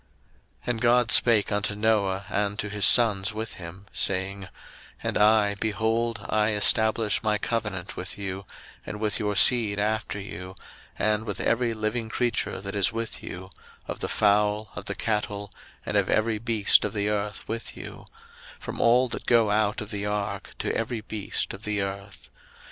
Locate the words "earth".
17.07-17.47, 21.83-22.31